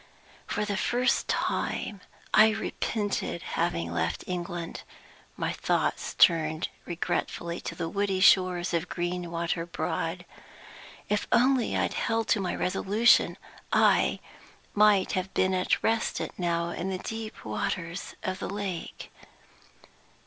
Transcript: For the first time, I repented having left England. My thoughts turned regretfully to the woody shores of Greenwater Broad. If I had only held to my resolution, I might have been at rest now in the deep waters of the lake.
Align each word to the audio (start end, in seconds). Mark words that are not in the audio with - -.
For 0.47 0.65
the 0.65 0.77
first 0.77 1.27
time, 1.27 2.01
I 2.33 2.49
repented 2.53 3.43
having 3.43 3.93
left 3.93 4.23
England. 4.25 4.81
My 5.37 5.53
thoughts 5.53 6.15
turned 6.15 6.69
regretfully 6.87 7.61
to 7.61 7.75
the 7.75 7.87
woody 7.87 8.19
shores 8.19 8.73
of 8.73 8.89
Greenwater 8.89 9.67
Broad. 9.71 10.25
If 11.07 11.27
I 11.31 11.37
had 11.37 11.43
only 11.43 11.71
held 11.73 12.27
to 12.29 12.41
my 12.41 12.55
resolution, 12.55 13.37
I 13.71 14.19
might 14.73 15.11
have 15.11 15.31
been 15.35 15.53
at 15.53 15.83
rest 15.83 16.19
now 16.35 16.69
in 16.71 16.89
the 16.89 16.97
deep 16.97 17.45
waters 17.45 18.15
of 18.23 18.39
the 18.39 18.49
lake. 18.49 19.11